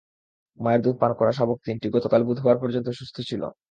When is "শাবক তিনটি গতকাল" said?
1.31-2.21